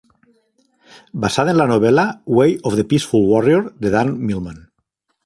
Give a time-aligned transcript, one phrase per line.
[1.25, 4.71] Basada en la novela "Way of the Peaceful Warrior" de Dan Millman.